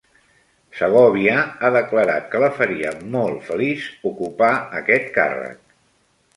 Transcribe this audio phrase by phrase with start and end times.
[0.77, 1.35] Segòvia
[1.67, 5.65] ha declarat que la faria molt feliç ocupar aquest càrrec